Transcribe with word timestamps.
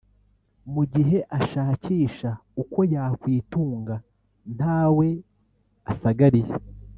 mu 0.73 0.83
gihe 0.93 1.17
ashakisha 1.39 2.29
uko 2.61 2.79
yakwitunga 2.93 3.95
ntawe 4.57 5.07
asagariye 5.91 6.53